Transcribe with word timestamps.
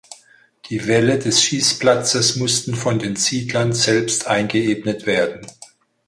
Die 0.71 0.87
Wälle 0.87 1.19
des 1.19 1.43
Schießplatzes 1.43 2.35
mussten 2.35 2.73
von 2.73 2.97
den 2.97 3.15
Siedlern 3.15 3.71
selbst 3.71 4.25
eingeebnet 4.25 5.05
werden. 5.05 5.45